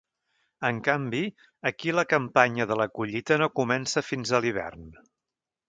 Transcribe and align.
En 0.69 0.79
canvi, 0.87 1.19
aquí 1.71 1.93
la 1.99 2.05
campanya 2.15 2.67
de 2.71 2.79
la 2.81 2.89
collita 2.97 3.39
no 3.45 3.51
comença 3.61 4.07
fins 4.11 4.33
a 4.39 4.43
l’hivern. 4.47 4.93